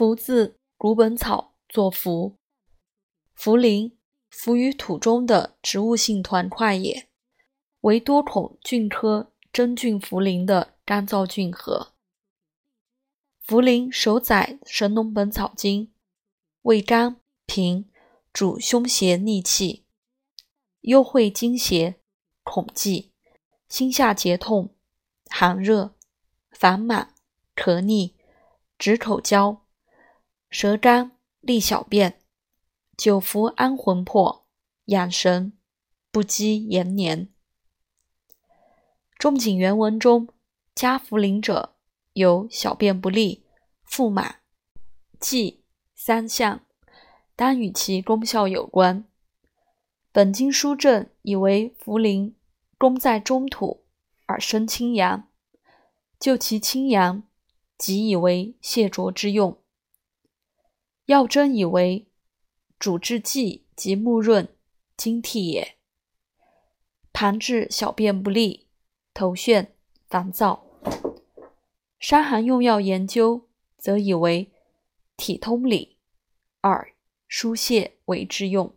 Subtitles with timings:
[0.00, 2.36] 茯字古本草作茯，
[3.36, 3.92] 茯苓，
[4.30, 7.10] 浮于土中的植物性团块也，
[7.82, 11.92] 为多孔菌科真菌茯苓的干燥菌核。
[13.46, 15.88] 茯苓首载《神农本草经》，
[16.62, 17.90] 味甘平，
[18.32, 19.84] 主胸胁逆气，
[20.80, 21.96] 幽会惊邪、
[22.42, 23.12] 恐悸、
[23.68, 24.74] 心下结痛、
[25.28, 25.94] 寒热、
[26.52, 27.12] 烦满、
[27.54, 28.16] 咳逆、
[28.78, 29.59] 止口焦。
[30.50, 32.20] 舌干利小便，
[32.96, 34.48] 久服安魂魄，
[34.86, 35.52] 养神，
[36.10, 37.28] 不积延年。
[39.16, 40.28] 仲景原文中
[40.74, 41.76] 加茯苓者，
[42.14, 43.44] 有小便不利、
[43.84, 44.40] 腹满、
[45.20, 45.62] 悸
[45.94, 46.62] 三项，
[47.36, 49.04] 当与其功效有关。
[50.10, 52.34] 本经书证以为茯苓
[52.76, 53.84] 功在中土，
[54.26, 55.28] 而生清阳，
[56.18, 57.22] 就其清阳，
[57.78, 59.56] 即以为泻浊之用。
[61.10, 62.06] 药真以为
[62.78, 64.48] 主治剂及木润、
[64.96, 65.76] 精涕也，
[67.12, 68.68] 旁治小便不利、
[69.12, 69.70] 头眩、
[70.08, 70.64] 烦躁。
[71.98, 74.52] 伤寒用药研究则以为
[75.16, 75.96] 体通理，
[76.60, 76.92] 二
[77.26, 78.72] 疏泄为之用。